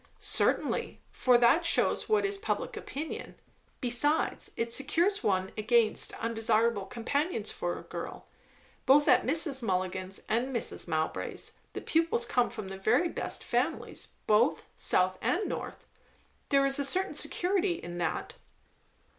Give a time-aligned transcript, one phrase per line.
[0.17, 3.35] "Certainly; for that shews what is public opinion.
[3.81, 8.27] Besides, it secures one against undesirable companions for a girl.
[8.87, 9.61] Both at Mrs.
[9.61, 10.87] Mulligan's and Mrs.
[10.87, 15.85] Mowbray's the pupils come from the very best families, both South and North.
[16.49, 18.33] There is a certain security in that."